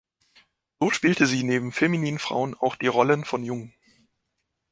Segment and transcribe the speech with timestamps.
[0.79, 3.71] So spielte sie neben femininen Frauen auch die Rollen von Jungen.